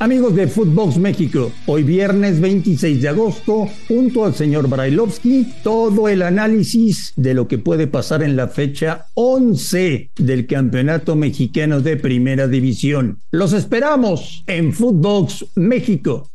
Amigos 0.00 0.36
de 0.36 0.46
Footbox 0.46 0.96
México, 0.96 1.50
hoy 1.66 1.82
viernes 1.82 2.40
26 2.40 3.02
de 3.02 3.08
agosto, 3.08 3.68
junto 3.88 4.24
al 4.24 4.34
señor 4.34 4.68
Brailovsky, 4.68 5.54
todo 5.64 6.08
el 6.08 6.22
análisis 6.22 7.12
de 7.16 7.34
lo 7.34 7.48
que 7.48 7.58
puede 7.58 7.88
pasar 7.88 8.22
en 8.22 8.36
la 8.36 8.46
fecha 8.46 9.06
11 9.14 10.10
del 10.16 10.46
Campeonato 10.46 11.16
Mexicano 11.16 11.80
de 11.80 11.96
Primera 11.96 12.46
División. 12.46 13.18
Los 13.32 13.52
esperamos 13.52 14.44
en 14.46 14.72
Footbox 14.72 15.46
México. 15.56 16.30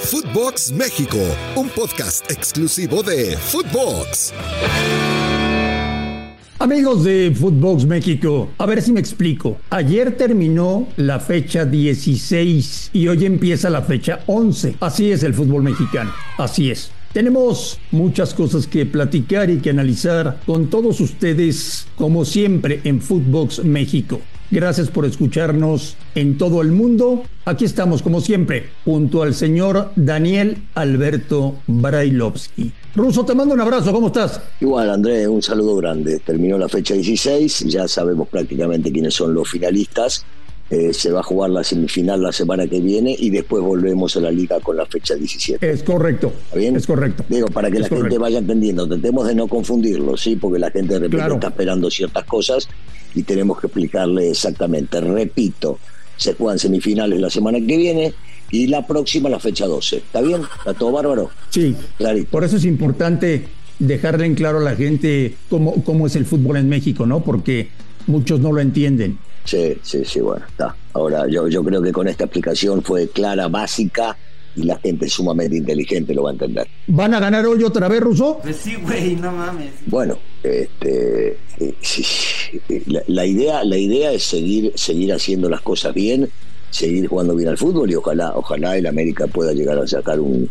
Footbox 0.00 0.72
México, 0.72 1.18
un 1.56 1.68
podcast 1.68 2.30
exclusivo 2.30 3.02
de 3.02 3.36
Footbox. 3.36 4.32
Amigos 6.60 7.04
de 7.04 7.32
Footbox 7.32 7.84
México, 7.84 8.48
a 8.58 8.66
ver 8.66 8.82
si 8.82 8.90
me 8.90 8.98
explico. 8.98 9.58
Ayer 9.70 10.16
terminó 10.16 10.88
la 10.96 11.20
fecha 11.20 11.64
16 11.64 12.90
y 12.94 13.06
hoy 13.06 13.26
empieza 13.26 13.70
la 13.70 13.82
fecha 13.82 14.24
11. 14.26 14.74
Así 14.80 15.12
es 15.12 15.22
el 15.22 15.34
fútbol 15.34 15.62
mexicano, 15.62 16.10
así 16.36 16.72
es. 16.72 16.90
Tenemos 17.12 17.78
muchas 17.92 18.34
cosas 18.34 18.66
que 18.66 18.86
platicar 18.86 19.50
y 19.50 19.58
que 19.58 19.70
analizar 19.70 20.40
con 20.46 20.66
todos 20.68 21.00
ustedes, 21.00 21.86
como 21.94 22.24
siempre 22.24 22.80
en 22.82 23.00
Footbox 23.00 23.64
México. 23.64 24.20
Gracias 24.50 24.88
por 24.88 25.04
escucharnos 25.04 25.96
en 26.14 26.38
todo 26.38 26.62
el 26.62 26.72
mundo. 26.72 27.22
Aquí 27.44 27.66
estamos, 27.66 28.00
como 28.02 28.20
siempre, 28.22 28.70
junto 28.84 29.22
al 29.22 29.34
señor 29.34 29.90
Daniel 29.94 30.56
Alberto 30.74 31.56
Brailovsky. 31.66 32.72
Ruso, 32.94 33.24
te 33.26 33.34
mando 33.34 33.52
un 33.54 33.60
abrazo, 33.60 33.92
¿cómo 33.92 34.06
estás? 34.06 34.40
Igual, 34.60 34.88
André, 34.90 35.28
un 35.28 35.42
saludo 35.42 35.76
grande. 35.76 36.18
Terminó 36.20 36.56
la 36.56 36.68
fecha 36.68 36.94
16, 36.94 37.66
ya 37.66 37.86
sabemos 37.88 38.26
prácticamente 38.28 38.90
quiénes 38.90 39.12
son 39.14 39.34
los 39.34 39.48
finalistas. 39.50 40.24
Eh, 40.70 40.92
se 40.92 41.10
va 41.10 41.20
a 41.20 41.22
jugar 41.22 41.48
la 41.48 41.64
semifinal 41.64 42.20
la 42.22 42.30
semana 42.30 42.66
que 42.66 42.78
viene 42.80 43.16
y 43.18 43.30
después 43.30 43.62
volvemos 43.62 44.14
a 44.16 44.20
la 44.20 44.30
liga 44.30 44.60
con 44.60 44.76
la 44.76 44.84
fecha 44.84 45.14
17. 45.14 45.70
Es 45.70 45.82
correcto. 45.82 46.30
¿Está 46.44 46.58
bien? 46.58 46.76
Es 46.76 46.86
correcto. 46.86 47.24
Digo, 47.28 47.46
para 47.48 47.70
que 47.70 47.78
Es 47.78 47.90
la 47.90 47.96
gente 47.96 48.18
vaya 48.18 48.38
entendiendo, 48.38 48.86
tratemos 48.86 49.26
de 49.26 49.34
no 49.34 49.46
confundirlo, 49.48 50.16
¿sí? 50.18 50.36
Porque 50.36 50.58
la 50.58 50.70
gente 50.70 50.92
de 50.94 51.00
repente 51.00 51.16
Claro. 51.16 51.34
está 51.36 51.48
esperando 51.48 51.90
ciertas 51.90 52.24
cosas 52.24 52.68
y 53.18 53.24
tenemos 53.24 53.60
que 53.60 53.66
explicarle 53.66 54.30
exactamente. 54.30 55.00
Repito, 55.00 55.78
se 56.16 56.34
juegan 56.34 56.58
semifinales 56.58 57.20
la 57.20 57.30
semana 57.30 57.58
que 57.58 57.76
viene 57.76 58.14
y 58.50 58.68
la 58.68 58.86
próxima 58.86 59.28
la 59.28 59.40
fecha 59.40 59.66
12. 59.66 59.96
¿Está 59.96 60.20
bien? 60.20 60.42
¿Está 60.58 60.74
todo 60.74 60.92
bárbaro? 60.92 61.30
Sí, 61.50 61.74
Clarito. 61.96 62.30
por 62.30 62.44
eso 62.44 62.56
es 62.56 62.64
importante 62.64 63.48
dejarle 63.78 64.26
en 64.26 64.34
claro 64.34 64.58
a 64.58 64.62
la 64.62 64.76
gente 64.76 65.34
cómo, 65.50 65.82
cómo 65.84 66.06
es 66.06 66.14
el 66.16 66.26
fútbol 66.26 66.56
en 66.58 66.68
México, 66.68 67.06
¿no? 67.06 67.20
Porque 67.24 67.70
muchos 68.06 68.38
no 68.38 68.52
lo 68.52 68.60
entienden. 68.60 69.18
Sí, 69.44 69.76
sí, 69.82 70.04
sí, 70.04 70.20
bueno, 70.20 70.44
está. 70.46 70.76
Ahora, 70.92 71.26
yo, 71.28 71.48
yo 71.48 71.64
creo 71.64 71.82
que 71.82 71.90
con 71.90 72.06
esta 72.06 72.24
explicación 72.24 72.82
fue 72.82 73.08
clara, 73.08 73.48
básica, 73.48 74.16
y 74.58 74.64
la 74.64 74.76
gente 74.78 75.08
sumamente 75.08 75.56
inteligente 75.56 76.12
lo 76.12 76.24
va 76.24 76.30
a 76.30 76.32
entender. 76.32 76.66
¿Van 76.88 77.14
a 77.14 77.20
ganar 77.20 77.46
hoy 77.46 77.62
otra 77.62 77.88
vez, 77.88 78.00
Ruso? 78.00 78.40
Pues 78.42 78.56
sí, 78.56 78.76
güey, 78.82 79.14
no 79.14 79.30
mames. 79.30 79.70
Bueno, 79.86 80.18
este, 80.48 81.38
eh, 81.58 81.74
eh, 82.68 82.82
la, 82.86 83.02
la 83.06 83.26
idea, 83.26 83.64
la 83.64 83.76
idea 83.76 84.12
es 84.12 84.24
seguir, 84.24 84.72
seguir 84.74 85.12
haciendo 85.12 85.48
las 85.48 85.60
cosas 85.60 85.94
bien, 85.94 86.28
seguir 86.70 87.06
jugando 87.06 87.34
bien 87.34 87.48
al 87.48 87.58
fútbol 87.58 87.90
y 87.90 87.94
ojalá, 87.94 88.32
ojalá 88.34 88.76
el 88.76 88.86
América 88.86 89.26
pueda 89.26 89.52
llegar 89.52 89.78
a 89.78 89.86
sacar 89.86 90.20
un 90.20 90.48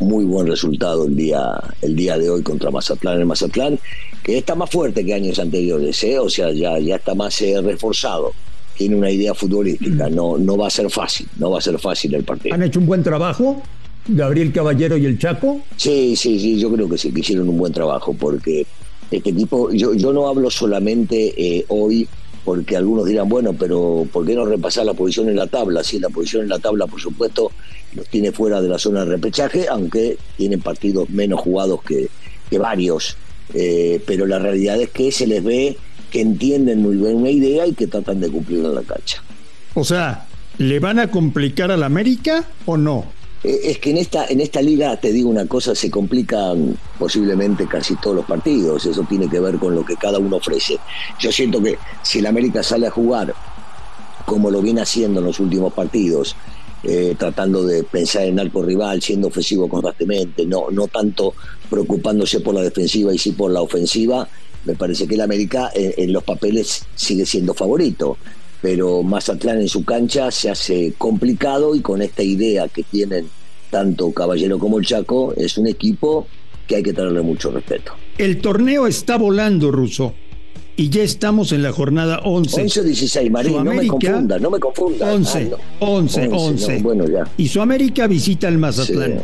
muy 0.00 0.24
buen 0.24 0.46
resultado 0.46 1.06
el 1.06 1.16
día, 1.16 1.42
el 1.82 1.94
día 1.94 2.18
de 2.18 2.30
hoy 2.30 2.42
contra 2.42 2.70
Mazatlán, 2.70 3.20
el 3.20 3.26
Mazatlán, 3.26 3.78
que 4.22 4.38
está 4.38 4.54
más 4.54 4.70
fuerte 4.70 5.04
que 5.04 5.14
años 5.14 5.38
anteriores, 5.38 6.02
¿eh? 6.04 6.18
o 6.18 6.28
sea, 6.28 6.50
ya, 6.52 6.78
ya 6.78 6.96
está 6.96 7.14
más 7.14 7.40
eh, 7.42 7.60
reforzado. 7.60 8.32
Tiene 8.76 8.96
una 8.96 9.10
idea 9.10 9.34
futbolística, 9.34 10.08
no, 10.08 10.38
no 10.38 10.56
va 10.56 10.68
a 10.68 10.70
ser 10.70 10.88
fácil, 10.90 11.28
no 11.36 11.50
va 11.50 11.58
a 11.58 11.60
ser 11.60 11.78
fácil 11.78 12.14
el 12.14 12.24
partido. 12.24 12.54
¿Han 12.54 12.62
hecho 12.62 12.80
un 12.80 12.86
buen 12.86 13.02
trabajo? 13.02 13.62
Gabriel 14.08 14.52
Caballero 14.52 14.96
y 14.96 15.04
el 15.04 15.18
Chaco. 15.18 15.60
Sí, 15.76 16.16
sí, 16.16 16.40
sí, 16.40 16.58
yo 16.58 16.72
creo 16.72 16.88
que 16.88 16.96
sí, 16.96 17.12
que 17.12 17.20
hicieron 17.20 17.48
un 17.48 17.58
buen 17.58 17.74
trabajo, 17.74 18.14
porque 18.18 18.66
este 19.10 19.32
tipo, 19.32 19.70
yo, 19.72 19.94
yo 19.94 20.12
no 20.12 20.28
hablo 20.28 20.50
solamente 20.50 21.34
eh, 21.36 21.64
hoy, 21.68 22.08
porque 22.44 22.76
algunos 22.76 23.06
dirán, 23.06 23.28
bueno, 23.28 23.52
pero 23.52 24.06
¿por 24.12 24.24
qué 24.24 24.34
no 24.34 24.44
repasar 24.44 24.86
la 24.86 24.94
posición 24.94 25.28
en 25.28 25.36
la 25.36 25.46
tabla? 25.46 25.82
Sí, 25.82 25.98
la 25.98 26.08
posición 26.08 26.42
en 26.42 26.48
la 26.48 26.58
tabla, 26.58 26.86
por 26.86 27.00
supuesto, 27.00 27.50
los 27.94 28.06
tiene 28.08 28.32
fuera 28.32 28.60
de 28.60 28.68
la 28.68 28.78
zona 28.78 29.04
de 29.04 29.10
repechaje, 29.10 29.66
aunque 29.68 30.16
tienen 30.36 30.60
partidos 30.60 31.10
menos 31.10 31.40
jugados 31.40 31.82
que, 31.82 32.08
que 32.48 32.58
varios. 32.58 33.16
Eh, 33.52 34.00
pero 34.06 34.26
la 34.26 34.38
realidad 34.38 34.80
es 34.80 34.90
que 34.90 35.10
se 35.10 35.26
les 35.26 35.42
ve 35.42 35.76
que 36.10 36.20
entienden 36.20 36.82
muy 36.82 36.96
bien 36.96 37.16
una 37.16 37.30
idea 37.30 37.66
y 37.66 37.74
que 37.74 37.86
tratan 37.86 38.20
de 38.20 38.30
cumplirla 38.30 38.68
en 38.68 38.74
la 38.76 38.82
cancha. 38.82 39.22
O 39.74 39.84
sea, 39.84 40.26
¿le 40.58 40.78
van 40.78 40.98
a 40.98 41.10
complicar 41.10 41.70
al 41.70 41.82
América 41.82 42.44
o 42.66 42.76
no? 42.76 43.06
Eh, 43.42 43.60
Es 43.64 43.78
que 43.78 43.90
en 43.90 43.98
esta, 43.98 44.26
en 44.26 44.40
esta 44.40 44.60
liga, 44.60 44.96
te 44.98 45.12
digo 45.12 45.30
una 45.30 45.46
cosa, 45.46 45.74
se 45.74 45.90
complican 45.90 46.76
posiblemente 46.98 47.66
casi 47.66 47.96
todos 47.96 48.16
los 48.16 48.24
partidos. 48.26 48.86
Eso 48.86 49.04
tiene 49.08 49.28
que 49.28 49.40
ver 49.40 49.56
con 49.58 49.74
lo 49.74 49.84
que 49.84 49.96
cada 49.96 50.18
uno 50.18 50.36
ofrece. 50.36 50.78
Yo 51.18 51.32
siento 51.32 51.62
que 51.62 51.78
si 52.02 52.18
el 52.18 52.26
América 52.26 52.62
sale 52.62 52.86
a 52.86 52.90
jugar 52.90 53.34
como 54.26 54.50
lo 54.50 54.62
viene 54.62 54.82
haciendo 54.82 55.20
en 55.20 55.26
los 55.26 55.40
últimos 55.40 55.72
partidos, 55.72 56.36
eh, 56.84 57.16
tratando 57.18 57.64
de 57.64 57.82
pensar 57.82 58.22
en 58.22 58.38
arco 58.38 58.62
rival, 58.62 59.02
siendo 59.02 59.28
ofensivo 59.28 59.68
constantemente, 59.68 60.46
no, 60.46 60.70
no 60.70 60.86
tanto 60.86 61.34
preocupándose 61.68 62.40
por 62.40 62.54
la 62.54 62.62
defensiva 62.62 63.12
y 63.12 63.18
sí 63.18 63.32
por 63.32 63.50
la 63.50 63.60
ofensiva, 63.60 64.28
me 64.64 64.74
parece 64.74 65.08
que 65.08 65.14
el 65.14 65.20
América 65.22 65.70
en, 65.74 65.94
en 65.96 66.12
los 66.12 66.22
papeles 66.22 66.84
sigue 66.94 67.26
siendo 67.26 67.54
favorito. 67.54 68.18
Pero 68.62 69.02
Mazatlán 69.02 69.60
en 69.60 69.68
su 69.68 69.84
cancha 69.84 70.30
se 70.30 70.50
hace 70.50 70.92
complicado 70.98 71.74
y 71.74 71.80
con 71.80 72.02
esta 72.02 72.22
idea 72.22 72.68
que 72.68 72.82
tienen 72.82 73.26
tanto 73.70 74.12
Caballero 74.12 74.58
como 74.58 74.78
el 74.78 74.84
Chaco, 74.86 75.32
es 75.36 75.56
un 75.56 75.66
equipo 75.66 76.26
que 76.66 76.76
hay 76.76 76.82
que 76.82 76.92
tenerle 76.92 77.22
mucho 77.22 77.50
respeto. 77.50 77.92
El 78.18 78.40
torneo 78.40 78.86
está 78.86 79.16
volando, 79.16 79.70
Ruso. 79.70 80.12
Y 80.76 80.88
ya 80.88 81.02
estamos 81.02 81.52
en 81.52 81.62
la 81.62 81.72
jornada 81.72 82.20
11. 82.24 82.62
11 82.62 82.80
o 82.80 82.82
16, 82.84 83.30
Marín, 83.30 83.52
no 83.52 83.58
me 83.58 83.70
Sudamérica, 83.70 83.92
confunda, 83.92 84.38
no 84.38 84.50
me 84.50 84.58
confunda. 84.58 85.12
11, 85.12 85.38
Ah, 85.38 85.56
no. 85.80 85.86
11, 85.86 86.20
11, 86.28 86.36
11. 86.36 86.76
no, 86.78 86.82
bueno, 86.82 87.06
ya. 87.08 87.30
Y 87.36 87.48
su 87.48 87.60
América 87.60 88.06
visita 88.06 88.48
el 88.48 88.58
Mazatlán. 88.58 89.20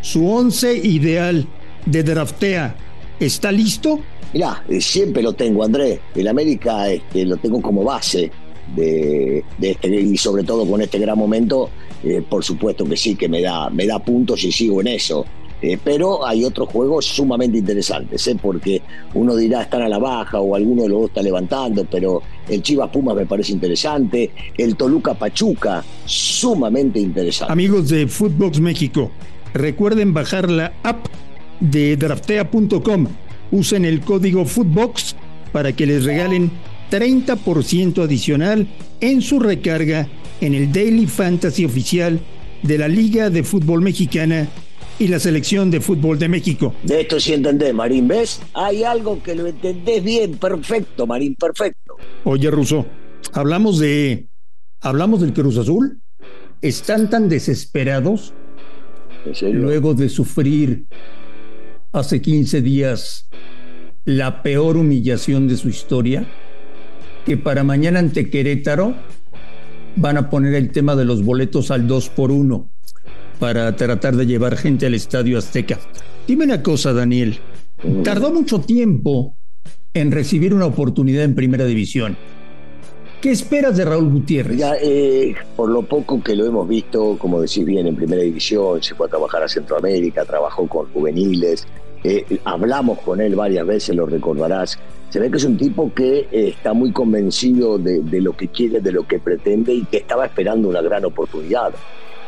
Su 0.00 0.26
11 0.28 0.76
ideal 0.76 1.46
de 1.86 2.02
draftea 2.02 2.76
está 3.20 3.52
listo. 3.52 4.00
Mirá, 4.32 4.64
eh, 4.68 4.80
siempre 4.80 5.22
lo 5.22 5.32
tengo, 5.34 5.62
Andrés. 5.62 6.00
El 6.14 6.26
América 6.28 6.88
este, 6.90 7.24
lo 7.26 7.36
tengo 7.36 7.60
como 7.60 7.84
base 7.84 8.30
de, 8.74 9.44
este 9.60 9.88
y 9.88 10.16
sobre 10.16 10.44
todo 10.44 10.68
con 10.68 10.80
este 10.82 10.98
gran 10.98 11.18
momento, 11.18 11.70
eh, 12.02 12.22
por 12.28 12.44
supuesto 12.44 12.84
que 12.84 12.96
sí, 12.96 13.16
que 13.16 13.28
me 13.28 13.42
da, 13.42 13.70
me 13.70 13.86
da 13.86 13.98
puntos 13.98 14.42
y 14.44 14.52
sigo 14.52 14.80
en 14.80 14.88
eso. 14.88 15.24
Eh, 15.62 15.78
pero 15.82 16.26
hay 16.26 16.44
otros 16.44 16.68
juegos 16.68 17.06
sumamente 17.06 17.56
interesantes, 17.56 18.26
¿eh? 18.26 18.36
porque 18.40 18.82
uno 19.14 19.34
dirá 19.34 19.62
están 19.62 19.80
a 19.80 19.88
la 19.88 19.98
baja 19.98 20.38
o 20.38 20.54
alguno 20.54 20.82
de 20.82 20.90
los 20.90 21.06
está 21.06 21.22
levantando, 21.22 21.86
pero 21.90 22.22
el 22.50 22.62
Chivas 22.62 22.90
Pumas 22.90 23.16
me 23.16 23.24
parece 23.24 23.52
interesante, 23.52 24.30
el 24.58 24.76
Toluca 24.76 25.14
Pachuca, 25.14 25.82
sumamente 26.04 27.00
interesante. 27.00 27.50
Amigos 27.50 27.88
de 27.88 28.06
Footbox 28.06 28.60
México, 28.60 29.10
recuerden 29.54 30.12
bajar 30.12 30.50
la 30.50 30.74
app 30.82 31.06
de 31.60 31.96
draftea.com. 31.96 33.06
Usen 33.50 33.86
el 33.86 34.00
código 34.00 34.44
Footbox 34.44 35.16
para 35.52 35.72
que 35.72 35.86
les 35.86 36.04
regalen 36.04 36.50
30% 36.90 38.02
adicional 38.02 38.66
en 39.00 39.22
su 39.22 39.40
recarga 39.40 40.08
en 40.40 40.54
el 40.54 40.72
Daily 40.72 41.06
Fantasy 41.06 41.64
oficial 41.64 42.20
de 42.62 42.78
la 42.78 42.88
Liga 42.88 43.30
de 43.30 43.42
Fútbol 43.42 43.82
Mexicana 43.82 44.48
y 44.98 45.08
la 45.08 45.18
Selección 45.18 45.70
de 45.70 45.80
Fútbol 45.80 46.18
de 46.18 46.28
México. 46.28 46.74
De 46.82 47.00
esto 47.00 47.18
sí 47.18 47.32
entendés, 47.32 47.74
Marín, 47.74 48.08
¿ves? 48.08 48.40
Hay 48.54 48.84
algo 48.84 49.22
que 49.22 49.34
lo 49.34 49.46
entendés 49.46 50.02
bien, 50.02 50.38
perfecto, 50.38 51.06
Marín, 51.06 51.34
perfecto. 51.34 51.96
Oye, 52.24 52.50
Russo, 52.50 52.86
hablamos 53.32 53.78
de. 53.78 54.28
Hablamos 54.80 55.20
del 55.20 55.32
Cruz 55.32 55.56
Azul. 55.56 56.00
Están 56.60 57.10
tan 57.10 57.28
desesperados 57.28 58.32
luego 59.42 59.94
de 59.94 60.08
sufrir 60.08 60.86
hace 61.92 62.20
15 62.20 62.62
días 62.62 63.28
la 64.04 64.42
peor 64.42 64.76
humillación 64.76 65.48
de 65.48 65.56
su 65.56 65.68
historia, 65.68 66.26
que 67.24 67.36
para 67.36 67.64
mañana 67.64 67.98
ante 67.98 68.30
Querétaro 68.30 68.94
van 69.96 70.16
a 70.16 70.30
poner 70.30 70.54
el 70.54 70.70
tema 70.70 70.96
de 70.96 71.04
los 71.04 71.22
boletos 71.22 71.70
al 71.70 71.86
2 71.86 72.08
por 72.10 72.30
1 72.30 72.68
para 73.38 73.74
tratar 73.76 74.16
de 74.16 74.26
llevar 74.26 74.56
gente 74.56 74.86
al 74.86 74.94
Estadio 74.94 75.38
Azteca. 75.38 75.78
Dime 76.26 76.44
una 76.44 76.62
cosa, 76.62 76.92
Daniel. 76.92 77.38
Tardó 78.02 78.32
mucho 78.32 78.60
tiempo 78.60 79.36
en 79.92 80.10
recibir 80.10 80.54
una 80.54 80.66
oportunidad 80.66 81.24
en 81.24 81.34
Primera 81.34 81.64
División. 81.64 82.16
¿Qué 83.20 83.30
esperas 83.30 83.76
de 83.76 83.86
Raúl 83.86 84.10
Gutiérrez? 84.10 84.60
Eh, 84.82 85.34
por 85.56 85.70
lo 85.70 85.82
poco 85.82 86.22
que 86.22 86.36
lo 86.36 86.44
hemos 86.44 86.68
visto, 86.68 87.16
como 87.18 87.40
decís 87.40 87.64
bien, 87.64 87.86
en 87.86 87.96
Primera 87.96 88.22
División, 88.22 88.82
se 88.82 88.94
fue 88.94 89.06
a 89.06 89.10
trabajar 89.10 89.42
a 89.42 89.48
Centroamérica, 89.48 90.24
trabajó 90.26 90.66
con 90.66 90.86
juveniles, 90.92 91.66
eh, 92.04 92.38
hablamos 92.44 92.98
con 93.00 93.18
él 93.22 93.34
varias 93.34 93.66
veces, 93.66 93.96
lo 93.96 94.04
recordarás. 94.04 94.78
Se 95.08 95.18
ve 95.18 95.30
que 95.30 95.38
es 95.38 95.44
un 95.44 95.56
tipo 95.56 95.90
que 95.94 96.28
eh, 96.30 96.48
está 96.48 96.74
muy 96.74 96.92
convencido 96.92 97.78
de, 97.78 98.02
lo 98.20 98.36
que 98.36 98.48
quiere, 98.48 98.80
de 98.80 98.92
lo 98.92 99.06
que 99.06 99.18
pretende 99.18 99.72
y 99.72 99.84
que 99.84 99.98
estaba 99.98 100.26
esperando 100.26 100.68
una 100.68 100.82
gran 100.82 101.04
oportunidad. 101.06 101.72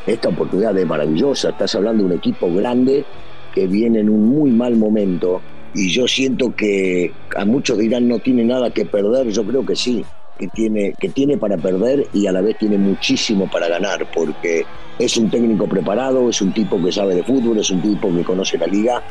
Esta 0.07 0.31
oportunidad 0.31 0.77
es 0.79 0.87
maravillosa. 0.87 1.51
Estás 1.51 1.75
hablando 1.75 2.05
de 2.05 2.11
un 2.11 2.17
equipo 2.17 2.53
grande 2.55 3.05
que 3.55 3.67
viene 3.67 4.01
en 4.01 4.09
un 4.09 4.25
muy 4.27 4.51
mal 4.51 4.77
momento 4.77 5.43
y 5.75 5.91
yo 5.91 6.09
siento 6.09 6.55
que 6.57 7.13
a 7.37 7.45
muchos 7.45 7.77
dirán 7.77 8.09
no 8.09 8.19
tiene 8.21 8.45
nada 8.45 8.71
que 8.71 8.87
perder. 8.87 9.29
Yo 9.29 9.45
creo 9.45 9.67
que 9.67 9.77
sí 9.77 10.05
que 10.39 10.49
tiene, 10.49 10.95
que 10.99 11.11
tiene 11.11 11.37
para 11.37 11.59
perder 11.59 12.07
y 12.15 12.27
a 12.27 12.33
la 12.33 12.41
vez 12.41 12.57
tiene 12.59 12.79
muchísimo 12.79 13.51
para 13.51 13.69
ganar, 13.69 14.07
porque 14.15 14.65
es 14.99 15.17
un 15.17 15.29
técnico 15.29 15.67
preparado, 15.67 16.31
es 16.31 16.41
un 16.41 16.53
tipo 16.53 16.83
que 16.83 16.93
sabe 16.93 17.15
de 17.15 17.25
fútbol, 17.25 17.59
es 17.59 17.71
un 17.71 17.83
tipo 17.83 18.15
que 18.15 18.23
conoce 18.23 18.57
la 18.57 18.67
liga 18.67 19.03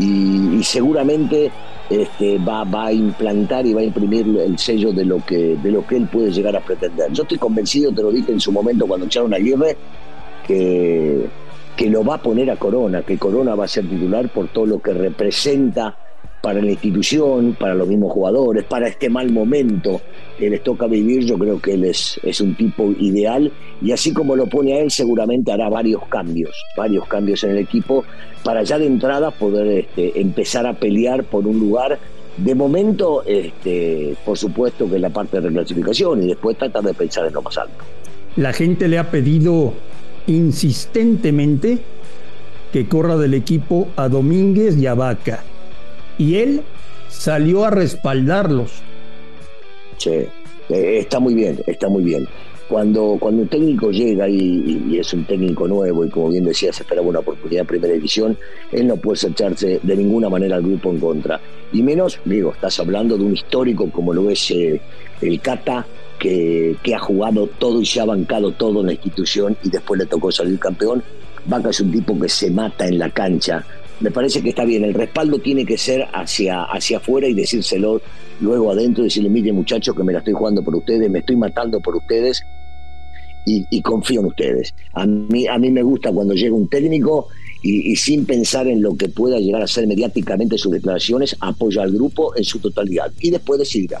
y, 0.00 0.62
seguramente 0.62 1.50
este, 1.88 2.38
va, 2.38 2.64
va, 2.64 2.86
a 2.86 2.92
implantar 2.92 3.66
y 3.66 3.74
va 3.74 3.80
a 3.80 3.84
imprimir 3.84 4.26
el 4.38 4.58
sello 4.58 4.92
de 4.92 5.04
lo, 5.04 5.24
que, 5.24 5.56
de 5.56 5.70
lo 5.70 5.86
que 5.86 5.96
él 5.96 6.08
puede 6.10 6.30
llegar 6.30 6.56
a 6.56 6.60
pretender. 6.60 7.12
Yo 7.12 7.22
estoy 7.22 7.38
convencido, 7.38 7.92
te 7.92 8.02
lo 8.02 8.10
dije 8.10 8.32
en 8.32 8.40
su 8.40 8.52
momento 8.52 8.86
cuando 8.86 9.06
echaron 9.06 9.32
a 9.34 9.36
Aguirre, 9.36 9.76
que, 10.46 11.26
que 11.76 11.90
lo 11.90 12.04
va 12.04 12.16
a 12.16 12.22
poner 12.22 12.50
a 12.50 12.56
Corona, 12.56 13.02
que 13.02 13.18
Corona 13.18 13.54
va 13.54 13.64
a 13.64 13.68
ser 13.68 13.88
titular 13.88 14.28
por 14.28 14.48
todo 14.48 14.66
lo 14.66 14.80
que 14.80 14.92
representa 14.92 15.96
para 16.40 16.62
la 16.62 16.70
institución, 16.70 17.56
para 17.58 17.74
los 17.74 17.86
mismos 17.88 18.12
jugadores, 18.12 18.64
para 18.64 18.88
este 18.88 19.10
mal 19.10 19.30
momento 19.30 20.00
que 20.40 20.50
les 20.50 20.62
toca 20.62 20.86
vivir, 20.86 21.24
yo 21.26 21.38
creo 21.38 21.60
que 21.60 21.74
él 21.74 21.84
es, 21.84 22.18
un 22.40 22.54
tipo 22.54 22.92
ideal 22.98 23.52
y 23.82 23.92
así 23.92 24.12
como 24.12 24.34
lo 24.34 24.46
pone 24.46 24.72
a 24.72 24.80
él, 24.80 24.90
seguramente 24.90 25.52
hará 25.52 25.68
varios 25.68 26.02
cambios, 26.08 26.50
varios 26.76 27.06
cambios 27.06 27.44
en 27.44 27.50
el 27.50 27.58
equipo 27.58 28.04
para 28.42 28.62
ya 28.62 28.78
de 28.78 28.86
entrada 28.86 29.30
poder 29.30 29.66
este, 29.68 30.18
empezar 30.18 30.66
a 30.66 30.72
pelear 30.72 31.24
por 31.24 31.46
un 31.46 31.60
lugar. 31.60 31.98
De 32.38 32.54
momento, 32.54 33.22
este, 33.26 34.16
por 34.24 34.38
supuesto 34.38 34.88
que 34.88 34.96
es 34.96 35.00
la 35.02 35.10
parte 35.10 35.40
de 35.40 35.48
reclasificación 35.48 36.22
y 36.22 36.28
después 36.28 36.56
tratar 36.56 36.82
de 36.84 36.94
pensar 36.94 37.26
en 37.26 37.34
lo 37.34 37.42
más 37.42 37.58
alto. 37.58 37.84
La 38.36 38.54
gente 38.54 38.88
le 38.88 38.98
ha 38.98 39.10
pedido 39.10 39.74
insistentemente 40.26 41.78
que 42.72 42.88
corra 42.88 43.16
del 43.18 43.34
equipo 43.34 43.88
a 43.96 44.08
Domínguez 44.08 44.78
y 44.78 44.86
a 44.86 44.94
Vaca 44.94 45.44
y 46.16 46.36
él 46.36 46.62
salió 47.08 47.64
a 47.64 47.70
respaldarlos. 47.70 48.82
Eh, 50.06 50.28
está 50.68 51.18
muy 51.18 51.34
bien, 51.34 51.58
está 51.66 51.88
muy 51.88 52.04
bien. 52.04 52.26
Cuando, 52.68 53.16
cuando 53.18 53.42
un 53.42 53.48
técnico 53.48 53.90
llega 53.90 54.28
y, 54.28 54.96
es 54.96 55.12
un 55.12 55.24
técnico 55.24 55.66
nuevo 55.66 56.04
y 56.04 56.08
como 56.08 56.28
bien 56.28 56.44
decía 56.44 56.72
se 56.72 56.84
esperaba 56.84 57.08
una 57.08 57.18
oportunidad 57.18 57.62
en 57.62 57.66
primera 57.66 57.94
división, 57.94 58.38
él 58.70 58.86
no 58.86 58.96
puede 58.96 59.26
echarse 59.26 59.80
de 59.82 59.96
ninguna 59.96 60.28
manera 60.28 60.56
al 60.56 60.62
grupo 60.62 60.90
en 60.90 61.00
contra. 61.00 61.40
Y 61.72 61.82
menos, 61.82 62.20
digo, 62.24 62.52
estás 62.52 62.78
hablando 62.78 63.18
de 63.18 63.24
un 63.24 63.32
histórico 63.32 63.90
como 63.90 64.12
lo 64.12 64.30
es 64.30 64.52
eh, 64.52 64.80
el 65.20 65.40
Cata, 65.40 65.84
que, 66.18 66.76
que, 66.82 66.94
ha 66.94 66.98
jugado 66.98 67.48
todo 67.58 67.80
y 67.80 67.86
se 67.86 68.00
ha 68.00 68.04
bancado 68.04 68.52
todo 68.52 68.80
en 68.80 68.86
la 68.86 68.92
institución 68.92 69.56
y 69.64 69.70
después 69.70 69.98
le 69.98 70.06
tocó 70.06 70.30
salir 70.30 70.58
campeón. 70.58 71.02
Vaca 71.46 71.70
es 71.70 71.80
un 71.80 71.90
tipo 71.90 72.18
que 72.20 72.28
se 72.28 72.50
mata 72.50 72.86
en 72.86 72.98
la 72.98 73.10
cancha, 73.10 73.64
me 74.00 74.10
parece 74.10 74.42
que 74.42 74.50
está 74.50 74.64
bien. 74.64 74.84
El 74.84 74.94
respaldo 74.94 75.38
tiene 75.38 75.64
que 75.64 75.78
ser 75.78 76.06
hacia, 76.12 76.64
hacia 76.64 76.98
afuera 76.98 77.28
y 77.28 77.34
decírselo 77.34 78.00
luego 78.40 78.72
adentro, 78.72 79.04
decirle, 79.04 79.28
mire 79.28 79.52
muchachos 79.52 79.94
que 79.94 80.02
me 80.02 80.12
la 80.12 80.20
estoy 80.20 80.32
jugando 80.32 80.62
por 80.62 80.74
ustedes, 80.74 81.10
me 81.10 81.20
estoy 81.20 81.36
matando 81.36 81.80
por 81.80 81.96
ustedes 81.96 82.42
y, 83.46 83.82
confío 83.82 84.20
en 84.20 84.26
ustedes. 84.26 84.74
A 84.94 85.06
mí, 85.06 85.46
a 85.46 85.58
mí 85.58 85.70
me 85.70 85.82
gusta 85.82 86.12
cuando 86.12 86.34
llega 86.34 86.54
un 86.54 86.68
técnico 86.68 87.28
y, 87.62 87.92
y, 87.92 87.96
sin 87.96 88.24
pensar 88.24 88.68
en 88.68 88.80
lo 88.80 88.96
que 88.96 89.08
pueda 89.08 89.38
llegar 89.38 89.62
a 89.62 89.66
ser 89.66 89.86
mediáticamente 89.86 90.56
sus 90.56 90.72
declaraciones, 90.72 91.36
apoya 91.40 91.82
al 91.82 91.92
grupo 91.92 92.34
en 92.36 92.44
su 92.44 92.58
totalidad 92.58 93.10
y 93.20 93.30
después 93.30 93.58
decidirá. 93.58 94.00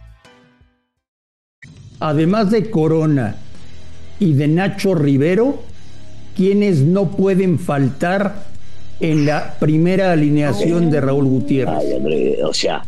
Además 2.01 2.49
de 2.51 2.69
Corona 2.69 3.35
y 4.19 4.33
de 4.33 4.47
Nacho 4.47 4.95
Rivero, 4.95 5.59
quienes 6.35 6.79
no 6.79 7.11
pueden 7.11 7.59
faltar 7.59 8.47
en 8.99 9.25
la 9.25 9.55
primera 9.59 10.11
alineación 10.11 10.89
de 10.89 10.99
Raúl 10.99 11.25
Gutiérrez. 11.25 12.43
O 12.43 12.53
sea, 12.53 12.83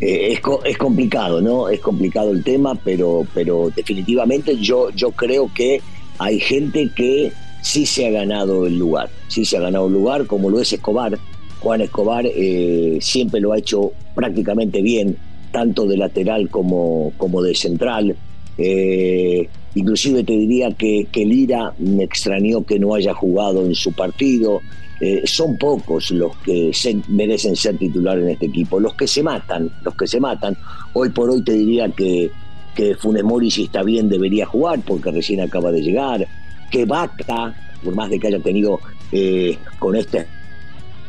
eh, 0.00 0.32
es, 0.32 0.40
es, 0.64 0.78
complicado, 0.78 1.40
¿no? 1.40 1.68
Es 1.68 1.80
complicado 1.80 2.30
el 2.30 2.42
tema, 2.44 2.74
pero, 2.76 3.26
pero 3.34 3.70
definitivamente 3.74 4.56
yo, 4.56 4.90
yo 4.90 5.10
creo 5.10 5.50
que 5.52 5.80
hay 6.18 6.38
gente 6.38 6.90
que 6.94 7.32
sí 7.62 7.86
se 7.86 8.06
ha 8.06 8.10
ganado 8.10 8.66
el 8.66 8.78
lugar, 8.78 9.10
sí 9.28 9.44
se 9.44 9.56
ha 9.56 9.60
ganado 9.60 9.88
el 9.88 9.94
lugar, 9.94 10.26
como 10.26 10.48
lo 10.48 10.60
es 10.60 10.72
Escobar. 10.72 11.18
Juan 11.60 11.80
Escobar 11.80 12.24
eh, 12.26 12.98
siempre 13.00 13.40
lo 13.40 13.52
ha 13.52 13.58
hecho 13.58 13.92
prácticamente 14.14 14.80
bien, 14.80 15.16
tanto 15.50 15.86
de 15.86 15.96
lateral 15.96 16.50
como, 16.50 17.12
como 17.16 17.42
de 17.42 17.54
central. 17.54 18.16
Eh, 18.56 19.48
inclusive 19.74 20.22
te 20.24 20.32
diría 20.32 20.70
que, 20.72 21.06
que, 21.10 21.24
Lira 21.24 21.72
me 21.78 22.04
extrañó 22.04 22.64
que 22.64 22.78
no 22.78 22.94
haya 22.94 23.14
jugado 23.14 23.64
en 23.64 23.74
su 23.74 23.92
partido. 23.92 24.60
Eh, 25.00 25.22
son 25.24 25.58
pocos 25.58 26.10
los 26.12 26.36
que 26.38 26.70
merecen 27.08 27.56
ser 27.56 27.76
titular 27.78 28.18
en 28.18 28.30
este 28.30 28.46
equipo. 28.46 28.78
Los 28.78 28.94
que 28.94 29.06
se 29.06 29.22
matan, 29.22 29.70
los 29.82 29.94
que 29.96 30.06
se 30.06 30.20
matan. 30.20 30.56
Hoy 30.92 31.10
por 31.10 31.30
hoy 31.30 31.42
te 31.42 31.52
diría 31.52 31.88
que, 31.88 32.30
que 32.74 32.94
Funes 32.94 33.24
Mori 33.24 33.50
si 33.50 33.64
está 33.64 33.82
bien 33.82 34.08
debería 34.08 34.46
jugar 34.46 34.80
porque 34.86 35.10
recién 35.10 35.40
acaba 35.40 35.72
de 35.72 35.82
llegar. 35.82 36.26
Que 36.70 36.84
Vaca, 36.84 37.54
por 37.82 37.94
más 37.94 38.10
de 38.10 38.18
que 38.18 38.28
haya 38.28 38.40
tenido 38.40 38.80
eh, 39.12 39.58
con 39.78 39.96
esta 39.96 40.26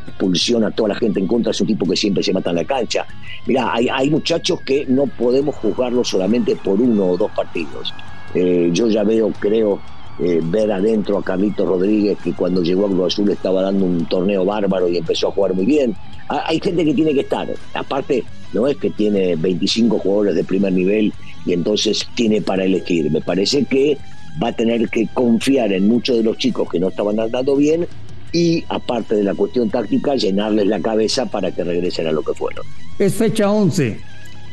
expulsión 0.08 0.64
a 0.64 0.72
toda 0.72 0.90
la 0.90 0.96
gente 0.96 1.20
en 1.20 1.28
contra, 1.28 1.52
es 1.52 1.62
un 1.62 1.68
tipo 1.68 1.86
que 1.88 1.96
siempre 1.96 2.24
se 2.24 2.34
mata 2.34 2.50
en 2.50 2.58
la 2.58 2.66
cancha. 2.66 3.06
Mirá, 3.46 3.74
hay, 3.74 4.10
muchachos 4.10 4.62
que 4.62 4.86
no 4.88 5.08
podemos 5.08 5.56
juzgarlos 5.56 6.10
solamente 6.10 6.56
por 6.56 6.80
uno 6.80 7.08
o 7.08 7.18
dos 7.18 7.32
partidos. 7.32 7.94
Eh, 8.34 8.70
yo 8.72 8.88
ya 8.88 9.04
veo, 9.04 9.32
creo, 9.40 9.80
eh, 10.18 10.40
ver 10.44 10.72
adentro 10.72 11.18
a 11.18 11.24
Carlito 11.24 11.66
Rodríguez, 11.66 12.18
que 12.24 12.34
cuando 12.34 12.64
llegó 12.64 12.86
a 12.86 12.90
Cruz 12.90 13.14
Azul 13.14 13.30
estaba 13.32 13.62
dando 13.62 13.86
un 13.86 14.06
torneo 14.06 14.46
bárbaro 14.46 14.88
y 14.88 14.98
empezó 14.98 15.28
a 15.28 15.32
jugar 15.32 15.54
muy 15.54 15.66
bien. 15.66 15.96
Hay 16.28 16.60
gente 16.60 16.86
que 16.86 16.94
tiene 16.94 17.14
que 17.14 17.20
estar. 17.22 17.48
Aparte, 17.74 18.24
no 18.54 18.66
es 18.68 18.78
que 18.78 18.90
tiene 18.90 19.36
25 19.36 20.00
jugadores 20.00 20.36
de 20.36 20.44
primer 20.44 20.74
nivel 20.74 21.14
y 21.46 21.54
entonces 21.54 22.08
tiene 22.16 22.42
para 22.42 22.64
elegir. 22.64 23.12
Me 23.12 23.22
parece 23.22 23.66
que 23.66 23.98
va 24.42 24.48
a 24.48 24.54
tener 24.54 24.90
que 24.90 25.08
confiar 25.14 25.72
en 25.74 25.88
muchos 25.88 26.18
de 26.18 26.24
los 26.24 26.38
chicos 26.38 26.70
que 26.70 26.80
no 26.80 26.88
estaban 26.88 27.20
andando 27.20 27.56
bien 27.56 27.88
y, 28.36 28.66
aparte 28.68 29.16
de 29.16 29.24
la 29.24 29.34
cuestión 29.34 29.70
táctica, 29.70 30.14
llenarles 30.16 30.68
la 30.68 30.82
cabeza 30.82 31.26
para 31.26 31.56
que 31.56 31.64
regresen 31.64 32.08
a 32.08 32.12
lo 32.12 32.22
que 32.22 32.34
fueron. 32.34 32.66
Es 33.00 33.14
fecha 33.14 33.50
11. 33.50 33.98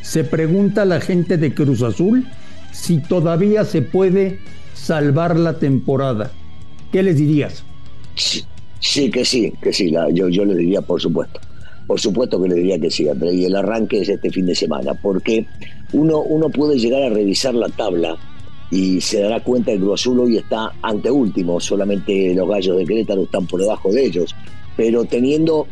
Se 0.01 0.23
pregunta 0.23 0.83
a 0.83 0.85
la 0.85 1.01
gente 1.01 1.35
de 1.35 1.53
Cruz 1.53 1.81
Azul 1.81 2.25
si 2.71 2.99
todavía 2.99 3.65
se 3.65 3.81
puede 3.81 4.39
salvar 4.73 5.37
la 5.37 5.59
temporada. 5.59 6.31
¿Qué 6.93 7.03
les 7.03 7.17
dirías? 7.17 7.65
Sí, 8.15 9.11
que 9.11 9.25
sí, 9.25 9.51
que 9.61 9.73
sí, 9.73 9.91
yo, 10.13 10.29
yo 10.29 10.45
le 10.45 10.55
diría 10.55 10.81
por 10.81 11.01
supuesto. 11.01 11.41
Por 11.85 11.99
supuesto 11.99 12.41
que 12.41 12.47
le 12.47 12.55
diría 12.55 12.79
que 12.79 12.89
sí, 12.89 13.09
André, 13.09 13.33
y 13.33 13.43
el 13.43 13.55
arranque 13.57 13.99
es 13.99 14.07
este 14.07 14.29
fin 14.29 14.45
de 14.45 14.55
semana, 14.55 14.93
porque 14.93 15.45
uno, 15.91 16.19
uno 16.19 16.49
puede 16.49 16.79
llegar 16.79 17.03
a 17.03 17.09
revisar 17.09 17.53
la 17.53 17.67
tabla 17.67 18.15
y 18.73 18.99
se 19.01 19.21
dará 19.21 19.39
cuenta 19.39 19.71
que 19.71 19.77
Cruz 19.77 20.01
Azul 20.01 20.19
hoy 20.21 20.37
está 20.37 20.71
ante 20.81 21.11
último, 21.11 21.59
solamente 21.59 22.33
los 22.33 22.49
gallos 22.49 22.75
de 22.75 22.85
Querétaro 22.85 23.21
están 23.21 23.45
por 23.45 23.61
debajo 23.61 23.91
de 23.91 24.03
ellos, 24.03 24.35
pero 24.75 25.05
teniendo 25.05 25.67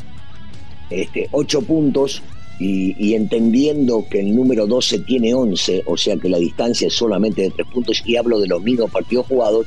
este, 0.91 1.27
ocho 1.31 1.63
puntos 1.63 2.21
y, 2.59 3.15
entendiendo 3.15 4.05
que 4.07 4.19
el 4.19 4.35
número 4.35 4.67
12 4.67 4.99
tiene 4.99 5.33
11, 5.33 5.81
o 5.87 5.97
sea 5.97 6.15
que 6.17 6.29
la 6.29 6.37
distancia 6.37 6.89
es 6.89 6.93
solamente 6.93 7.41
de 7.41 7.49
tres 7.49 7.65
puntos, 7.73 8.03
y 8.05 8.17
hablo 8.17 8.39
de 8.39 8.45
los 8.45 8.61
mismos 8.61 8.91
partidos 8.91 9.25
jugados, 9.25 9.65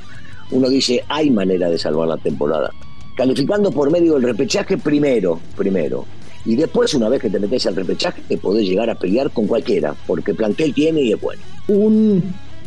uno 0.53 0.69
dice, 0.69 1.03
hay 1.09 1.29
manera 1.29 1.69
de 1.69 1.77
salvar 1.77 2.07
la 2.07 2.19
temporada. 2.19 2.71
Calificando 3.17 3.73
por 3.73 3.91
medio 3.91 4.15
del 4.15 4.23
repechaje 4.23 4.79
primero, 4.79 5.41
primero. 5.57 6.05
Y 6.45 6.55
después, 6.55 6.95
una 6.95 7.09
vez 7.09 7.21
que 7.21 7.31
te 7.31 7.41
metes 7.41 7.67
al 7.67 7.75
repechaje, 7.75 8.23
te 8.29 8.39
podés 8.39 8.65
llegar 8.65 8.89
a 8.91 8.95
pelear 8.95 9.33
con 9.33 9.49
cualquiera, 9.49 9.97
porque 10.07 10.35
plantel 10.35 10.73
tiene 10.73 11.03
y 11.03 11.13
es 11.13 11.21
bueno. 11.21 11.43
Un 11.67 12.23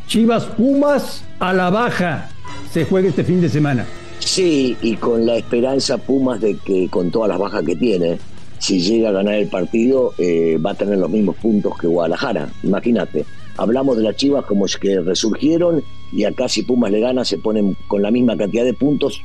Chivas 0.08 0.46
Pumas 0.46 1.22
a 1.40 1.52
la 1.52 1.70
baja 1.70 2.30
se 2.72 2.86
juega 2.86 3.10
este 3.10 3.26
fin 3.26 3.42
de 3.42 3.50
semana. 3.50 3.86
Sí, 4.20 4.78
y 4.82 4.96
con 4.96 5.26
la 5.26 5.36
esperanza 5.36 5.98
Pumas 5.98 6.40
de 6.40 6.56
que 6.56 6.88
con 6.90 7.12
todas 7.12 7.28
las 7.28 7.38
bajas 7.38 7.66
que 7.66 7.76
tiene, 7.76 8.18
si 8.58 8.80
llega 8.80 9.10
a 9.10 9.12
ganar 9.12 9.34
el 9.34 9.50
partido, 9.50 10.14
eh, 10.18 10.58
va 10.66 10.72
a 10.72 10.76
tener 10.76 10.98
los 10.98 11.10
mismos 11.10 11.36
puntos 11.36 11.78
que 11.78 11.88
Guadalajara. 11.88 12.50
Imagínate, 12.64 13.26
hablamos 13.58 13.98
de 13.98 14.04
las 14.04 14.16
Chivas 14.16 14.46
como 14.46 14.66
que 14.80 15.02
resurgieron 15.02 15.84
y 16.14 16.24
acá 16.24 16.48
si 16.48 16.64
Pumas 16.64 16.92
le 16.92 17.02
gana 17.02 17.26
se 17.26 17.38
ponen 17.38 17.76
con 17.90 18.02
la 18.02 18.10
misma 18.10 18.38
cantidad 18.38 18.64
de 18.64 18.74
puntos. 18.74 19.22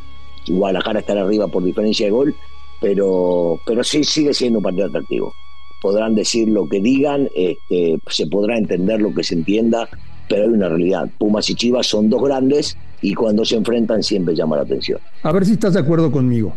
Guadalajara 0.49 0.99
estará 0.99 1.23
arriba 1.23 1.47
por 1.47 1.63
diferencia 1.63 2.07
de 2.07 2.13
gol, 2.13 2.35
pero, 2.81 3.61
pero 3.65 3.85
sí 3.85 4.03
sigue 4.03 4.35
siendo 4.35 4.59
un 4.59 4.65
partido 4.65 4.89
atractivo. 4.89 5.33
Podrán 5.81 6.17
decir 6.17 6.49
lo 6.49 6.69
que 6.69 6.81
digan, 6.81 7.29
este, 7.37 7.99
se 8.09 8.27
podrá 8.27 8.59
entender 8.59 9.01
lo 9.01 9.15
que 9.15 9.23
se 9.23 9.35
entienda, 9.35 9.89
pero 10.29 10.45
hay 10.45 10.49
una 10.49 10.69
realidad. 10.69 11.09
Pumas 11.19 11.49
y 11.51 11.55
Chivas 11.55 11.87
son 11.87 12.09
dos 12.09 12.23
grandes 12.23 12.77
y 13.01 13.15
cuando 13.15 13.45
se 13.45 13.57
enfrentan 13.57 14.03
siempre 14.03 14.35
llama 14.35 14.57
la 14.57 14.63
atención. 14.63 14.99
A 15.23 15.33
ver 15.33 15.45
si 15.45 15.53
estás 15.53 15.75
de 15.75 15.81
acuerdo 15.81 16.11
conmigo. 16.11 16.55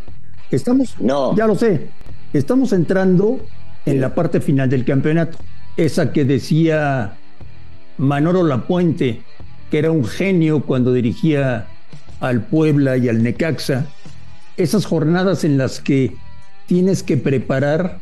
Estamos, 0.52 0.96
no. 1.00 1.36
ya 1.36 1.48
lo 1.48 1.56
sé, 1.56 1.88
Estamos 2.36 2.74
entrando 2.74 3.40
en 3.86 4.02
la 4.02 4.14
parte 4.14 4.42
final 4.42 4.70
del 4.70 4.84
campeonato, 4.84 5.38
esa 5.78 6.12
que 6.12 6.26
decía 6.26 7.14
Manolo 7.98 8.44
Lapuente, 8.44 9.22
que 9.72 9.78
era 9.78 9.90
un 9.90 10.04
genio 10.04 10.64
cuando 10.64 10.92
dirigía 10.92 11.68
al 12.20 12.42
Puebla 12.42 12.98
y 12.98 13.08
al 13.08 13.24
Necaxa, 13.24 13.86
esas 14.58 14.86
jornadas 14.86 15.46
en 15.46 15.58
las 15.58 15.80
que 15.80 16.14
tienes 16.66 17.04
que 17.04 17.16
preparar 17.16 18.00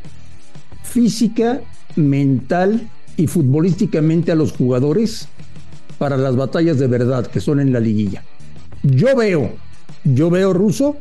física, 0.82 1.62
mental 1.96 2.90
y 3.16 3.28
futbolísticamente 3.28 4.32
a 4.32 4.36
los 4.36 4.52
jugadores 4.52 5.28
para 6.04 6.18
las 6.18 6.36
batallas 6.36 6.80
de 6.80 6.88
verdad 6.88 7.28
que 7.28 7.40
son 7.40 7.62
en 7.62 7.72
la 7.72 7.80
liguilla. 7.80 8.26
Yo 8.84 9.16
veo, 9.16 9.52
yo 10.04 10.30
veo 10.30 10.52
ruso 10.52 10.98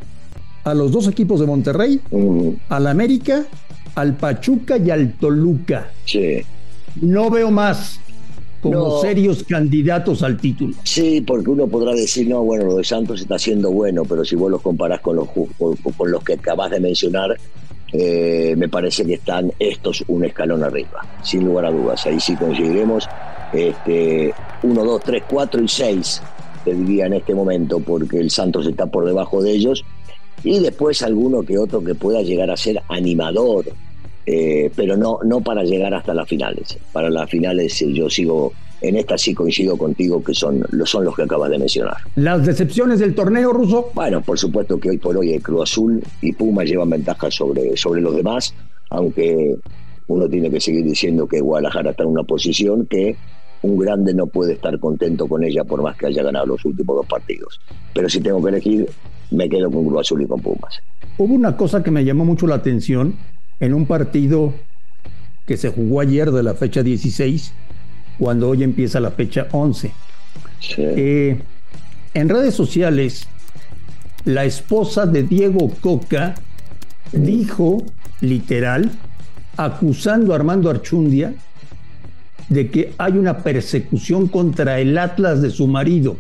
a 0.62 0.75
los 0.75 0.92
dos 0.92 1.09
equipos 1.09 1.40
de 1.40 1.47
Monterrey, 1.47 2.00
al 2.68 2.87
América, 2.87 3.42
al 3.97 4.14
Pachuca 4.14 4.76
y 4.76 4.92
al 4.92 5.14
Toluca. 5.14 5.90
Sí. 6.04 6.42
No 7.00 7.30
veo 7.30 7.50
más 7.50 7.99
como 8.61 9.00
serios 9.00 9.42
candidatos 9.42 10.23
al 10.23 10.37
título. 10.37 10.76
Sí, 10.85 11.21
porque 11.21 11.50
uno 11.50 11.66
podrá 11.66 11.94
decir, 11.94 12.28
no, 12.28 12.44
bueno, 12.44 12.66
lo 12.66 12.76
de 12.76 12.85
Santos 12.85 13.23
está 13.23 13.40
siendo 13.40 13.73
bueno, 13.73 14.04
pero 14.04 14.25
si 14.25 14.37
vos 14.37 14.52
los 14.52 14.62
comparás 14.62 15.00
con 15.00 15.16
los, 15.16 15.26
con, 15.59 16.12
los 16.12 16.23
que 16.23 16.35
acabas 16.35 16.71
de 16.71 16.78
mencionar, 16.78 17.37
eh, 17.92 18.54
me 18.56 18.68
parece 18.68 19.04
que 19.04 19.14
están 19.14 19.52
estos 19.59 20.04
un 20.06 20.25
escalón 20.25 20.62
arriba, 20.62 21.04
sin 21.25 21.44
lugar 21.44 21.64
a 21.64 21.73
dudas. 21.73 22.06
Ahí 22.06 22.21
sí 22.21 22.37
conseguiremos 22.37 23.09
este, 23.52 24.35
1, 24.62 24.85
2, 24.85 25.02
3, 25.04 25.23
4 25.28 25.62
y 25.62 25.68
6, 25.68 26.23
te 26.64 26.75
diría 26.75 27.06
en 27.06 27.14
este 27.14 27.35
momento, 27.35 27.80
porque 27.80 28.18
el 28.18 28.30
Santos 28.30 28.66
está 28.66 28.87
por 28.87 29.04
debajo 29.04 29.42
de 29.42 29.52
ellos 29.52 29.85
y 30.44 30.59
después 30.61 31.02
alguno 31.02 31.42
que 31.42 31.59
otro 31.59 31.82
que 31.82 31.94
pueda 31.94 32.23
llegar 32.23 32.50
a 32.50 32.56
ser 32.56 32.82
animador, 32.88 33.66
eh, 34.26 34.71
pero 34.75 34.97
no, 34.97 35.18
no 35.25 35.40
para 35.40 35.62
llegar 35.64 35.94
hasta 35.94 36.14
las 36.14 36.28
finales. 36.28 36.78
Para 36.92 37.11
las 37.11 37.30
finales 37.30 37.80
eh, 37.82 37.92
yo 37.92 38.09
sigo, 38.11 38.52
en 38.80 38.97
esta 38.97 39.16
sí 39.16 39.35
coincido 39.35 39.76
contigo 39.76 40.23
que 40.23 40.35
son, 40.35 40.64
son 40.85 41.04
los 41.04 41.14
que 41.14 41.23
acabas 41.23 41.50
de 41.50 41.59
mencionar. 41.59 41.97
¿Las 42.16 42.44
decepciones 42.44 42.99
del 42.99 43.14
torneo 43.14 43.52
ruso? 43.52 43.90
Bueno, 43.94 44.21
por 44.23 44.38
supuesto 44.38 44.78
que 44.78 44.90
hoy 44.90 44.99
por 44.99 45.16
hoy 45.16 45.32
el 45.32 45.42
Cruz 45.42 45.71
Azul 45.71 46.02
y 46.21 46.32
Puma 46.32 46.64
llevan 46.64 46.90
ventaja 46.90 47.30
sobre, 47.30 47.76
sobre 47.76 48.00
los 48.00 48.16
demás, 48.16 48.54
aunque 48.90 49.56
uno 50.09 50.28
tiene 50.28 50.50
que 50.50 50.61
seguir 50.61 50.85
diciendo 50.85 51.26
que 51.26 51.40
Guadalajara 51.40 51.92
está 51.92 52.02
en 52.02 52.11
una 52.11 52.25
posición 52.25 52.87
que 52.87 53.16
un 53.62 53.78
grande 53.78 54.12
no 54.12 54.26
puede 54.26 54.54
estar 54.54 54.78
contento 54.78 55.26
con 55.26 55.45
ella 55.45 55.64
por 55.64 55.83
más 55.83 55.97
que 55.97 56.07
haya 56.07 56.23
ganado 56.23 56.47
los 56.47 56.64
últimos 56.64 56.97
dos 56.97 57.07
partidos. 57.07 57.61
Pero 57.95 58.09
si 58.09 58.21
tengo 58.21 58.42
que 58.42 58.50
elegir, 58.50 58.90
me 59.31 59.49
quedo 59.49 59.71
con 59.71 59.87
Cruz 59.87 60.00
Azul 60.00 60.23
y 60.23 60.26
con 60.26 60.40
Pumas. 60.40 60.81
Hubo 61.19 61.35
una 61.35 61.57
cosa 61.57 61.83
que 61.83 61.90
me 61.90 62.04
llamó 62.04 62.25
mucho 62.25 62.47
la 62.47 62.57
atención 62.57 63.14
en 63.61 63.75
un 63.75 63.87
partido 63.87 64.52
que 65.47 65.57
se 65.57 65.71
jugó 65.71 66.00
ayer 66.00 66.31
de 66.31 66.42
la 66.42 66.54
fecha 66.54 66.83
16, 66.83 67.52
cuando 68.19 68.49
hoy 68.49 68.62
empieza 68.62 69.00
la 69.00 69.11
fecha 69.11 69.49
11. 69.52 69.92
Eh, 70.78 71.40
en 72.14 72.28
redes 72.28 72.54
sociales, 72.54 73.26
la 74.25 74.45
esposa 74.45 75.07
de 75.07 75.25
Diego 75.25 75.71
Coca 75.81 76.35
dijo, 77.12 77.85
literal, 78.21 78.90
acusando 79.57 80.33
a 80.33 80.37
Armando 80.37 80.71
Archundia 80.71 81.35
de 82.49 82.70
que 82.70 82.92
hay 82.99 83.12
una 83.12 83.38
persecución 83.38 84.28
contra 84.28 84.80
el 84.80 84.96
Atlas 84.99 85.42
de 85.42 85.50
su 85.50 85.66
marido. 85.66 86.16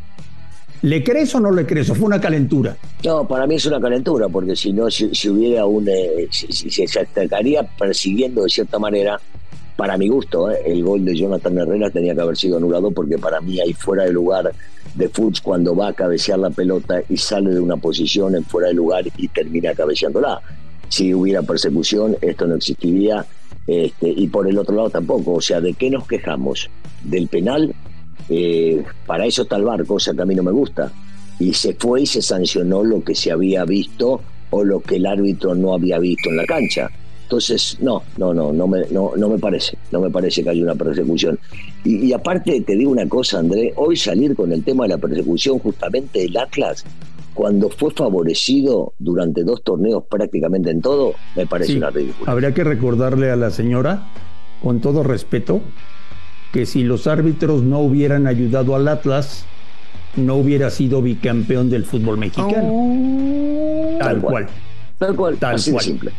¿Le 0.82 1.04
crees 1.04 1.32
o 1.36 1.40
no 1.40 1.52
le 1.52 1.64
crees? 1.64 1.88
¿O 1.90 1.94
fue 1.94 2.06
una 2.06 2.20
calentura? 2.20 2.76
No, 3.04 3.26
para 3.26 3.46
mí 3.46 3.54
es 3.54 3.66
una 3.66 3.80
calentura, 3.80 4.28
porque 4.28 4.56
si 4.56 4.72
no, 4.72 4.90
si, 4.90 5.28
hubiera 5.28 5.64
un. 5.64 5.88
Eh, 5.88 6.28
si, 6.30 6.70
se 6.70 6.84
estaría 6.84 7.62
persiguiendo 7.62 8.42
de 8.42 8.48
cierta 8.48 8.80
manera, 8.80 9.20
para 9.76 9.96
mi 9.96 10.08
gusto, 10.08 10.50
eh, 10.50 10.60
el 10.66 10.82
gol 10.82 11.04
de 11.04 11.16
Jonathan 11.16 11.56
Herrera 11.56 11.88
tenía 11.90 12.16
que 12.16 12.20
haber 12.20 12.36
sido 12.36 12.56
anulado, 12.56 12.90
porque 12.90 13.16
para 13.16 13.40
mí 13.40 13.60
hay 13.60 13.72
fuera 13.74 14.04
de 14.04 14.12
lugar 14.12 14.52
de 14.94 15.08
Fuchs 15.08 15.40
cuando 15.40 15.76
va 15.76 15.88
a 15.88 15.92
cabecear 15.92 16.40
la 16.40 16.50
pelota 16.50 17.00
y 17.08 17.16
sale 17.16 17.50
de 17.50 17.60
una 17.60 17.76
posición 17.76 18.34
en 18.34 18.44
fuera 18.44 18.68
de 18.68 18.74
lugar 18.74 19.04
y 19.16 19.28
termina 19.28 19.74
cabeceándola. 19.74 20.40
Si 20.88 21.14
hubiera 21.14 21.42
persecución, 21.42 22.16
esto 22.20 22.46
no 22.46 22.56
existiría. 22.56 23.24
Este, 23.66 24.08
y 24.08 24.26
por 24.28 24.48
el 24.48 24.58
otro 24.58 24.74
lado 24.74 24.90
tampoco. 24.90 25.34
O 25.34 25.40
sea, 25.40 25.60
¿de 25.60 25.74
qué 25.74 25.90
nos 25.90 26.06
quejamos? 26.06 26.68
¿Del 27.02 27.28
penal? 27.28 27.74
Eh, 28.28 28.82
para 29.06 29.26
eso 29.26 29.42
está 29.42 29.56
el 29.56 29.64
bar, 29.64 29.84
cosa 29.86 30.14
que 30.14 30.22
a 30.22 30.26
mí 30.26 30.34
no 30.34 30.42
me 30.42 30.52
gusta. 30.52 30.92
Y 31.38 31.54
se 31.54 31.74
fue 31.74 32.02
y 32.02 32.06
se 32.06 32.22
sancionó 32.22 32.84
lo 32.84 33.02
que 33.02 33.14
se 33.14 33.30
había 33.30 33.64
visto 33.64 34.20
o 34.50 34.64
lo 34.64 34.80
que 34.80 34.96
el 34.96 35.06
árbitro 35.06 35.54
no 35.54 35.74
había 35.74 35.98
visto 35.98 36.30
en 36.30 36.36
la 36.36 36.44
cancha. 36.44 36.90
Entonces, 37.32 37.78
no, 37.80 38.02
no, 38.18 38.34
no, 38.34 38.52
no 38.52 38.66
me, 38.66 38.84
no, 38.90 39.12
no 39.16 39.28
me 39.30 39.38
parece, 39.38 39.78
no 39.90 40.00
me 40.00 40.10
parece 40.10 40.42
que 40.44 40.50
haya 40.50 40.62
una 40.62 40.74
persecución. 40.74 41.38
Y, 41.82 42.12
aparte 42.12 42.60
te 42.60 42.76
digo 42.76 42.90
una 42.90 43.08
cosa, 43.08 43.38
André, 43.38 43.72
hoy 43.76 43.96
salir 43.96 44.36
con 44.36 44.52
el 44.52 44.62
tema 44.62 44.84
de 44.84 44.90
la 44.90 44.98
persecución 44.98 45.58
justamente 45.58 46.20
del 46.20 46.36
Atlas, 46.36 46.84
cuando 47.34 47.68
fue 47.70 47.90
favorecido 47.92 48.92
durante 48.98 49.44
dos 49.44 49.62
torneos 49.62 50.04
prácticamente 50.08 50.70
en 50.70 50.80
todo, 50.80 51.14
me 51.36 51.46
parece 51.46 51.76
una 51.76 51.90
ridícula. 51.90 52.30
Habría 52.30 52.52
que 52.52 52.64
recordarle 52.64 53.30
a 53.30 53.36
la 53.36 53.50
señora, 53.50 54.08
con 54.62 54.80
todo 54.80 55.02
respeto, 55.02 55.60
que 56.52 56.66
si 56.66 56.84
los 56.84 57.06
árbitros 57.06 57.62
no 57.62 57.80
hubieran 57.80 58.26
ayudado 58.26 58.76
al 58.76 58.86
Atlas, 58.88 59.46
no 60.16 60.36
hubiera 60.36 60.70
sido 60.70 61.00
bicampeón 61.00 61.70
del 61.70 61.84
fútbol 61.84 62.18
mexicano. 62.18 62.62
Oh. 62.62 63.96
tal, 63.98 64.20
cual. 64.20 64.46
Tal 64.98 65.16
cual. 65.16 65.36
Tal 65.38 65.60
cual. 65.70 65.84
simple. 65.84 66.12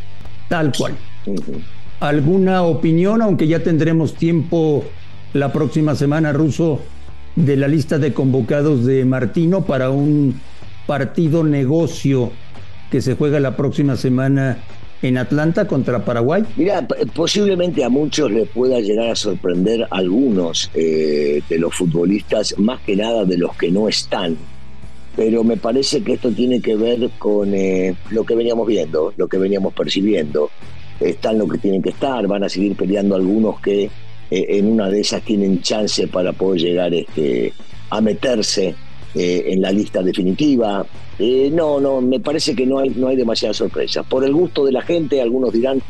Tal 0.49 0.71
cual. 0.75 0.95
¿Alguna 1.99 2.63
opinión, 2.63 3.21
aunque 3.21 3.47
ya 3.47 3.63
tendremos 3.63 4.15
tiempo 4.15 4.83
la 5.33 5.53
próxima 5.53 5.95
semana, 5.95 6.33
Ruso, 6.33 6.79
de 7.35 7.55
la 7.55 7.67
lista 7.67 7.97
de 7.97 8.13
convocados 8.13 8.85
de 8.85 9.05
Martino 9.05 9.65
para 9.65 9.89
un 9.89 10.39
partido 10.85 11.43
negocio 11.43 12.31
que 12.91 13.01
se 13.01 13.15
juega 13.15 13.39
la 13.39 13.55
próxima 13.55 13.95
semana 13.95 14.57
en 15.03 15.17
Atlanta 15.17 15.67
contra 15.67 16.03
Paraguay? 16.03 16.43
Mira, 16.55 16.87
posiblemente 17.13 17.83
a 17.83 17.89
muchos 17.89 18.31
les 18.31 18.47
pueda 18.47 18.79
llegar 18.79 19.09
a 19.09 19.15
sorprender 19.15 19.85
algunos 19.89 20.71
eh, 20.73 21.41
de 21.47 21.57
los 21.59 21.75
futbolistas, 21.75 22.55
más 22.57 22.79
que 22.81 22.95
nada 22.95 23.25
de 23.25 23.37
los 23.37 23.55
que 23.55 23.69
no 23.69 23.87
están. 23.87 24.37
Pero 25.15 25.43
me 25.43 25.57
parece 25.57 26.01
que 26.03 26.13
esto 26.13 26.31
tiene 26.31 26.59
que 26.61 26.75
ver 26.75 27.09
con 27.19 27.53
eh, 27.53 27.95
lo 28.09 28.23
que 28.23 28.35
veníamos 28.35 28.65
viendo, 28.65 29.13
lo 29.15 29.27
que 29.27 29.37
veníamos 29.37 29.73
percibiendo. 29.73 30.49
Están 30.99 31.37
lo 31.37 31.47
que 31.47 31.57
tienen 31.57 31.81
que 31.81 31.89
estar, 31.89 32.25
van 32.27 32.43
a 32.43 32.49
seguir 32.49 32.75
peleando 32.75 33.15
algunos 33.15 33.59
que 33.59 33.83
eh, 33.83 33.89
en 34.31 34.71
una 34.71 34.89
de 34.89 35.01
esas 35.01 35.21
tienen 35.21 35.61
chance 35.61 36.07
para 36.07 36.31
poder 36.31 36.61
llegar 36.61 36.93
este, 36.93 37.53
a 37.89 38.01
meterse 38.01 38.73
en 39.15 39.61
la 39.61 39.71
lista 39.71 40.01
definitiva. 40.01 40.85
Eh, 41.19 41.49
no, 41.53 41.79
no, 41.79 42.01
me 42.01 42.19
parece 42.19 42.55
que 42.55 42.65
no 42.65 42.79
hay, 42.79 42.89
no 42.89 43.07
hay 43.07 43.15
demasiadas 43.15 43.57
sorpresas. 43.57 44.05
Por 44.05 44.23
el 44.23 44.33
gusto 44.33 44.65
de 44.65 44.71
la 44.71 44.81
gente, 44.81 45.21
algunos 45.21 45.53
dirán 45.53 45.81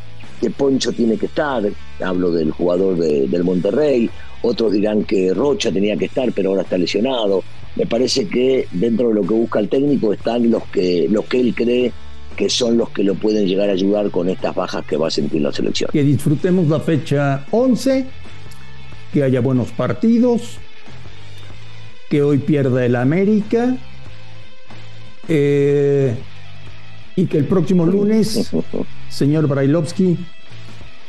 que 0.42 0.50
Poncho 0.50 0.92
tiene 0.92 1.18
que 1.18 1.28
estar, 1.28 1.64
hablo 2.04 2.32
del 2.32 2.52
jugador 2.52 2.98
del 2.98 3.44
Monterrey, 3.44 4.10
otros 4.42 4.74
dirán 4.74 5.06
que 5.06 5.34
Rocha 5.34 5.72
tenía 5.72 5.96
que 5.96 6.06
estar, 6.06 6.32
pero 6.34 6.50
ahora 6.50 6.64
está 6.64 6.78
lesionado. 6.78 7.44
Me 7.76 7.86
parece 7.86 8.28
que 8.28 8.68
dentro 8.72 9.08
de 9.10 9.16
lo 9.16 9.22
que 9.22 9.34
busca 9.34 9.60
el 9.60 9.70
técnico 9.70 10.12
están 10.12 10.52
los 10.52 10.64
que, 10.66 11.08
los 11.10 11.26
que 11.26 11.40
él 11.40 11.56
cree 11.56 11.92
que 12.36 12.50
son 12.50 12.78
los 12.78 12.90
que 12.90 13.04
lo 13.04 13.16
pueden 13.16 13.48
llegar 13.48 13.70
a 13.70 13.74
ayudar 13.74 14.10
con 14.10 14.30
estas 14.30 14.54
bajas 14.56 14.86
que 14.86 14.98
va 14.98 15.08
a 15.08 15.12
sentir 15.12 15.42
la 15.42 15.52
selección. 15.52 15.90
Que 15.92 16.04
disfrutemos 16.04 16.68
la 16.68 16.80
fecha 16.80 17.46
11, 17.52 18.06
que 19.14 19.24
haya 19.24 19.40
buenos 19.40 19.72
partidos, 19.72 20.58
que 22.14 22.22
hoy 22.22 22.38
pierda 22.38 22.86
el 22.86 22.96
América 22.96 23.76
eh, 25.28 26.14
y 27.16 27.26
que 27.26 27.40
el 27.40 27.46
próximo 27.46 27.88
lunes, 27.88 28.52
señor 29.10 29.48
Brailovsky, 29.48 30.20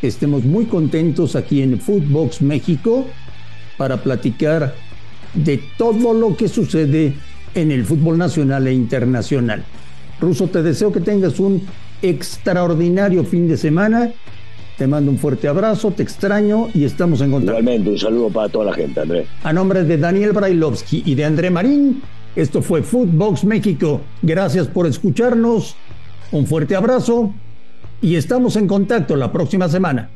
estemos 0.01 0.45
muy 0.45 0.65
contentos 0.65 1.37
aquí 1.37 1.61
en 1.61 1.79
Footbox 1.79 2.41
México 2.41 3.05
para 3.77 3.99
platicar 3.99 4.75
de 5.35 5.63
todo 5.77 6.15
lo 6.15 6.39
que 6.39 6.49
sucede 6.49 7.13
en 7.55 7.71
el 7.71 7.85
fútbol 7.85 8.17
nacional 8.17 8.67
e 8.67 8.73
internacional. 8.73 9.63
Ruso, 10.19 10.47
te 10.49 10.63
deseo 10.63 10.91
que 10.91 11.01
tengas 11.01 11.39
un 11.39 11.67
extraordinario 12.01 13.25
fin 13.25 13.47
de 13.47 13.59
semana. 13.59 14.11
Te 14.77 14.89
mando 14.89 15.11
un 15.11 15.19
fuerte 15.19 15.47
abrazo, 15.47 15.93
te 15.93 16.03
extraño 16.03 16.69
y 16.75 16.85
estamos 16.85 17.21
en 17.21 17.31
contacto. 17.31 17.61
Igualmente, 17.61 17.91
un 17.91 17.99
saludo 17.99 18.31
para 18.31 18.49
toda 18.49 18.65
la 18.67 18.73
gente, 18.73 19.01
André. 19.01 19.27
A 19.45 19.53
nombre 19.53 19.85
de 19.85 19.99
Daniel 19.99 20.33
Brailovsky 20.33 21.05
y 21.07 21.15
de 21.15 21.25
André 21.25 21.51
Marín, 21.51 22.03
esto 22.35 22.61
fue 22.61 22.83
Footbox 22.83 23.45
México. 23.45 24.01
Gracias 24.23 24.67
por 24.67 24.87
escucharnos. 24.87 25.77
Un 26.33 26.47
fuerte 26.47 26.75
abrazo 26.75 27.33
y 28.03 28.17
estamos 28.17 28.57
en 28.57 28.67
contacto 28.67 29.15
la 29.15 29.31
próxima 29.31 29.69
semana. 29.69 30.11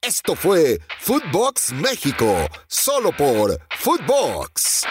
Esto 0.00 0.36
fue 0.36 0.78
Footbox 1.00 1.72
México, 1.72 2.32
solo 2.68 3.10
por 3.10 3.58
Footbox. 3.76 4.84